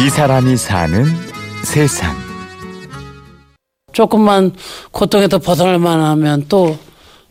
[0.00, 1.04] 이 사람이 사는
[1.64, 2.14] 세상.
[3.92, 4.52] 조금만
[4.92, 6.76] 고통에서 벗어날만 하면 또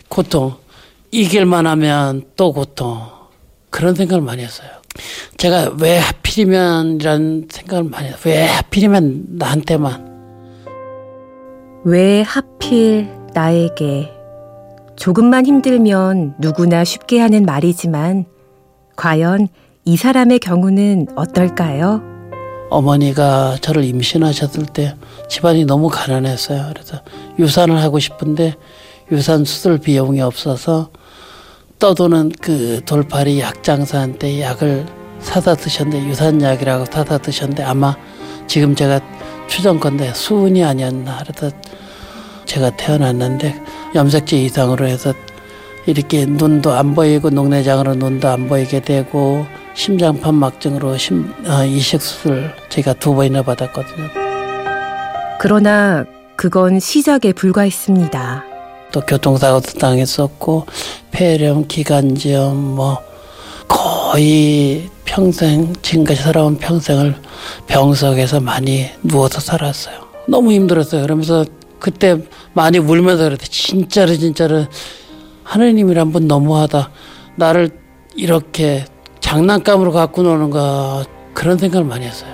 [0.09, 0.53] 고통,
[1.11, 3.01] 이길만 하면 또 고통.
[3.69, 4.69] 그런 생각을 많이 했어요.
[5.38, 8.21] 제가 왜 하필이면이라는 생각을 많이 했어요.
[8.25, 10.17] 왜 하필이면 나한테만.
[11.85, 14.11] 왜 하필 나에게.
[14.97, 18.25] 조금만 힘들면 누구나 쉽게 하는 말이지만,
[18.97, 19.47] 과연
[19.85, 22.16] 이 사람의 경우는 어떨까요?
[22.70, 24.95] 어머니가 저를 임신하셨을 때
[25.30, 26.71] 집안이 너무 가난했어요.
[26.73, 27.02] 그래서
[27.39, 28.55] 유산을 하고 싶은데
[29.12, 30.89] 유산 수술 비용이 없어서
[31.80, 34.85] 떠도는 그 돌팔이 약장사한테 약을
[35.20, 37.95] 사다 드셨는데 유산약이라고 사다 드셨는데 아마
[38.48, 38.99] 지금 제가
[39.47, 41.55] 추정건데 수은이 아니었나 그래서
[42.45, 43.61] 제가 태어났는데
[43.95, 45.13] 염색체 이상으로 해서
[45.86, 49.45] 이렇게 눈도 안 보이고 녹내장으로 눈도 안 보이게 되고
[49.77, 54.09] 심장판 막증으로 심, 어, 이식 수술 제가 두 번이나 받았거든요.
[55.39, 56.03] 그러나
[56.36, 58.44] 그건 시작에 불과했습니다.
[58.92, 60.66] 또 교통사고도 당했었고
[61.11, 62.97] 폐렴, 기관지염 뭐
[63.67, 67.16] 거의 평생 지금까지 살아온 평생을
[67.67, 70.08] 병석에서 많이 누워서 살았어요.
[70.28, 71.03] 너무 힘들었어요.
[71.03, 71.45] 그러면서
[71.80, 72.17] 그때
[72.53, 73.45] 많이 울면서 그랬대.
[73.45, 74.66] 진짜로 진짜로
[75.44, 76.89] 하느님이란 분 너무하다.
[77.36, 77.69] 나를
[78.16, 78.86] 이렇게
[79.28, 82.31] 장난감으로 갖고 노는가 그런 생각을 많이 했어요.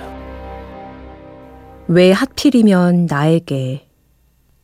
[1.88, 3.88] 왜 하필이면 나에게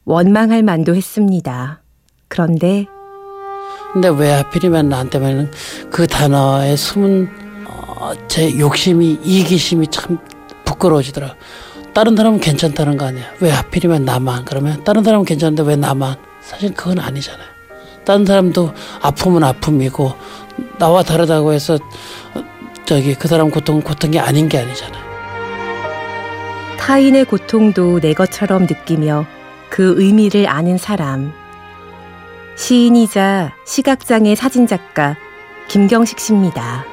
[0.05, 1.83] 원망할 만도 했습니다.
[2.29, 2.87] 그런데
[3.93, 5.51] 근데 왜 하필이면 나한테만
[5.91, 7.29] 그 단어의 숨은
[7.67, 10.19] 어, 제 욕심이 이기심이 참
[10.65, 11.35] 부끄러워지더라.
[11.93, 13.25] 다른 사람은 괜찮다는 거 아니야.
[13.41, 17.49] 왜 하필이면 나만 그러면 다른 사람은 괜찮은데 왜 나만 사실 그건 아니잖아요.
[18.05, 18.73] 다른 사람도
[19.03, 20.15] 아픔은 아픔이고
[20.81, 21.79] 나와 다르다고 해서
[22.87, 25.11] 저기 그 사람 고통은 고통이 아닌 게 아니잖아요.
[26.79, 29.27] 타인의 고통도 내 것처럼 느끼며
[29.69, 31.33] 그 의미를 아는 사람.
[32.57, 35.17] 시인이자 시각장애 사진작가
[35.69, 36.85] 김경식 씨입니다.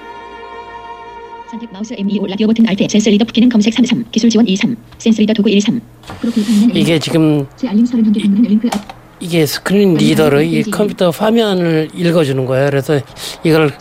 [1.49, 5.21] 선택 마우스 M25 라디오 버튼 Alt 센스 리더 기능 검색 33 기술 지원 23 센스
[5.21, 5.79] 리더 도구 13
[6.19, 11.09] 프로필 방문 이게 지금 제 알림 31개 방문 링크 앞 이게 스크린 리더로 이 컴퓨터
[11.09, 12.69] 화면을 읽어주는 거예요.
[12.69, 12.99] 그래서
[13.43, 13.71] 이걸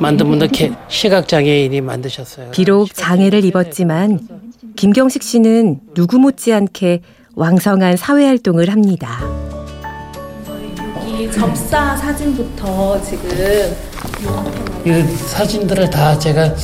[0.00, 0.46] 만든 분도
[0.88, 2.50] 시각 장애인이 만드셨어요.
[2.50, 4.20] 비록 장애를 입었지만
[4.76, 7.00] 김경식 씨는 누구 못지않게
[7.34, 9.20] 왕성한 사회 활동을 합니다.
[11.06, 13.28] 이 접사 사진부터 지금
[14.86, 16.54] 이 사진들을 다 제가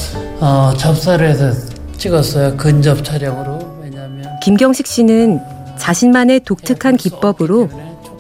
[0.41, 1.53] 어, 접사를 해서
[1.97, 2.57] 찍었어요.
[2.57, 3.79] 근접 촬영으로.
[3.83, 5.41] 왜냐하면 김경식 씨는
[5.79, 7.69] 자신만의 독특한 기법으로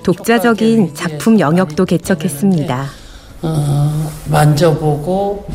[0.02, 2.86] 독자적인 작품 영역도 개척했습니다.
[3.42, 5.46] 어, 만져보고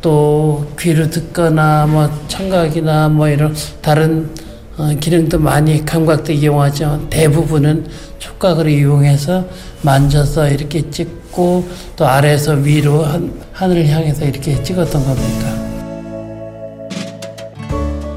[0.00, 4.30] 또 귀로 듣거나 뭐 청각이나 뭐 이런 다른
[4.76, 7.06] 어, 기능도 많이 감각도 이용하죠.
[7.10, 7.86] 대부분은
[8.18, 9.44] 촉각을 이용해서
[9.82, 15.62] 만져서 이렇게 찍고 또 아래에서 위로 한, 하늘을 향해서 이렇게 찍었던 겁니다.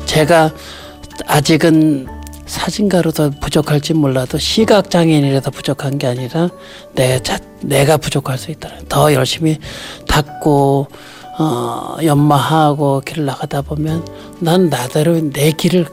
[0.06, 0.52] 제가
[1.28, 2.15] 아직은
[2.45, 6.50] 사진가로도 부족할지 몰라도 시각 장애인이라도 부족한 게 아니라
[6.94, 8.69] 내 자, 내가 부족할 수 있다.
[8.88, 9.59] 더 열심히
[10.07, 10.88] 닦고
[11.38, 14.05] 어, 연마하고 길을 나가다 보면
[14.39, 15.85] 난 나대로 내 길을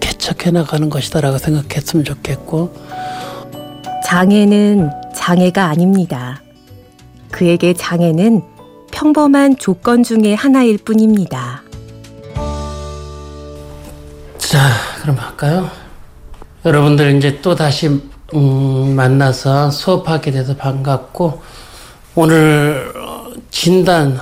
[0.00, 2.74] 개척해 나가는 것이다라고 생각했으면 좋겠고
[4.04, 6.42] 장애는 장애가 아닙니다.
[7.30, 8.42] 그에게 장애는
[8.90, 11.62] 평범한 조건 중의 하나일 뿐입니다.
[14.38, 14.70] 자,
[15.00, 15.70] 그럼 할까요?
[16.64, 17.88] 여러분들 이제 또 다시
[18.34, 21.40] 음, 만나서 수업하게 돼서 반갑고
[22.14, 22.92] 오늘
[23.50, 24.20] 진단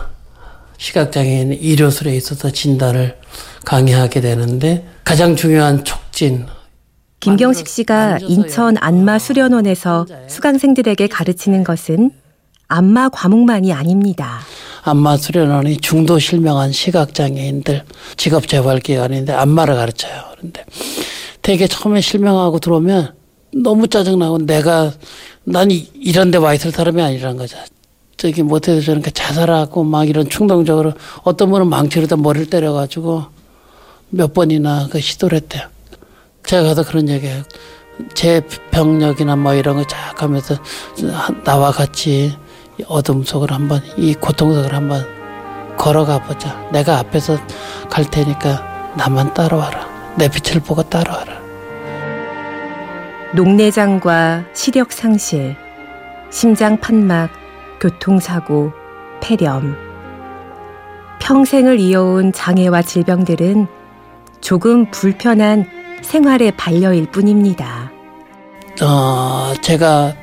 [0.78, 3.16] 시각장애인 의료술에 있어서 진단을
[3.64, 6.46] 강의하게 되는데 가장 중요한 촉진
[7.20, 12.10] 김경식 씨가 인천 안마 수련원에서 수강생들에게 가르치는 것은
[12.68, 14.40] 안마 과목만이 아닙니다.
[14.82, 17.84] 안마 수련원이 중도 실명한 시각장애인들
[18.16, 20.22] 직업 재활 기관인데 안마를 가르쳐요.
[20.36, 20.64] 그런데
[21.42, 23.14] 되게 처음에 실명하고 들어오면
[23.62, 24.92] 너무 짜증나고 내가
[25.44, 27.56] 난 이런 데 와 있을 사람이 아니라는 거죠.
[28.16, 30.92] 저기 못해서 저렇게 자살하고 막 이런 충동적으로
[31.22, 33.24] 어떤 분은 망치로다 머리를 때려가지고
[34.10, 35.62] 몇 번이나 그 시도를 했대요.
[36.44, 37.42] 제가 가서 그런 얘기해요.
[38.14, 38.40] 제
[38.70, 40.56] 병력이나 뭐 이런 거 쫙 하면서
[41.44, 42.32] 나와 같이
[42.86, 45.06] 어둠 속을 한번 이 고통 속을 한번
[45.76, 46.60] 걸어가 보자.
[46.72, 47.38] 내가 앞에서
[47.90, 50.14] 갈 테니까 나만 따라와라.
[50.16, 51.40] 내 빛을 보고 따라와라.
[53.34, 55.56] 녹내장과 시력 상실,
[56.30, 57.30] 심장 판막,
[57.80, 58.72] 교통사고,
[59.20, 59.76] 폐렴.
[61.20, 63.66] 평생을 이어온 장애와 질병들은
[64.40, 65.68] 조금 불편한
[66.02, 67.90] 생활의 반려일 뿐입니다.
[68.82, 70.14] 어, 제가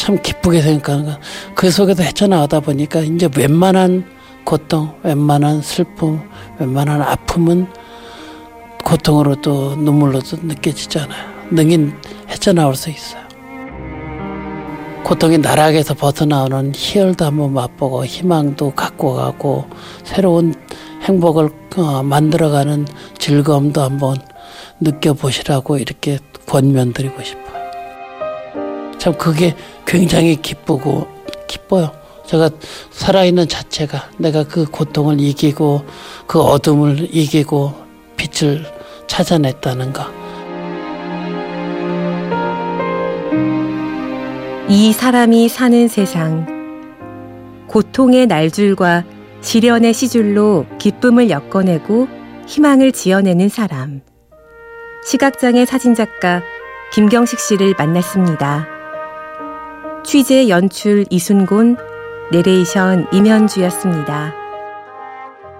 [0.00, 1.20] 참 기쁘게 생각하는 건
[1.54, 4.04] 그 속에서 헤쳐나가다 보니까 이제 웬만한
[4.44, 6.20] 고통, 웬만한 슬픔,
[6.58, 7.66] 웬만한 아픔은
[8.82, 11.28] 고통으로 또 눈물로도 느껴지잖아요.
[11.50, 11.92] 능히
[12.30, 13.20] 헤쳐나올 수 있어요.
[15.04, 19.66] 고통의 나락에서 벗어나오는 희열도 한번 맛보고 희망도 갖고 가고
[20.04, 20.54] 새로운
[21.02, 22.86] 행복을 어, 만들어가는
[23.18, 24.16] 즐거움도 한번
[24.80, 27.39] 느껴보시라고 이렇게 권면드리고 싶어요.
[29.00, 29.56] 참 그게
[29.86, 31.08] 굉장히 기쁘고
[31.48, 31.90] 기뻐요.
[32.26, 32.50] 제가
[32.90, 35.84] 살아있는 자체가 내가 그 고통을 이기고
[36.26, 37.74] 그 어둠을 이기고
[38.16, 38.64] 빛을
[39.06, 40.04] 찾아냈다는 거.
[44.68, 46.46] 이 사람이 사는 세상.
[47.68, 49.04] 고통의 날줄과
[49.40, 52.06] 시련의 시줄로 기쁨을 엮어내고
[52.46, 54.02] 희망을 지어내는 사람.
[55.06, 56.42] 시각장애 사진작가
[56.92, 58.79] 김경식 씨를 만났습니다.
[60.04, 61.76] 취재 연출 이순곤,
[62.32, 64.39] 내레이션 임현주였습니다.